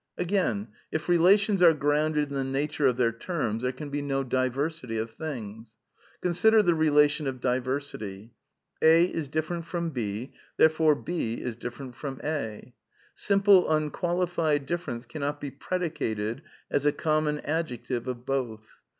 *)) 0.09 0.13
Agaifl» 0.17 0.67
if 0.91 1.07
relations 1.07 1.61
are 1.61 1.75
grounded 1.75 2.29
in 2.29 2.33
the 2.33 2.43
nature 2.43 2.87
of 2.87 2.97
their 2.97 3.11
terms, 3.11 3.61
there 3.61 3.71
can 3.71 3.91
be 3.91 4.01
no 4.01 4.23
diversity 4.23 4.97
of 4.97 5.11
things. 5.11 5.75
Consider 6.21 6.63
the 6.63 6.73
relation 6.73 7.27
of 7.27 7.39
diversity. 7.39 8.33
A 8.81 9.05
is 9.05 9.27
different 9.27 9.63
from 9.63 9.91
B, 9.91 10.33
therefore 10.57 10.95
B 10.95 11.35
is 11.39 11.55
different 11.55 11.93
from 11.93 12.19
A. 12.23 12.73
Simple 13.13 13.69
unqualified 13.69 14.65
difference 14.65 15.05
cannot 15.05 15.39
be 15.39 15.51
predicated 15.51 16.41
as 16.71 16.83
a 16.87 16.91
common 16.91 17.39
adjective 17.41 18.07
of 18.07 18.25
both. 18.25 18.67